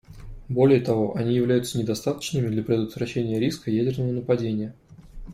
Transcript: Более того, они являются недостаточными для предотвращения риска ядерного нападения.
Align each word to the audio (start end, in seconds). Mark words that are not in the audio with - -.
Более 0.49 0.79
того, 0.81 1.15
они 1.15 1.35
являются 1.35 1.77
недостаточными 1.77 2.47
для 2.47 2.63
предотвращения 2.63 3.39
риска 3.39 3.69
ядерного 3.69 4.11
нападения. 4.11 4.73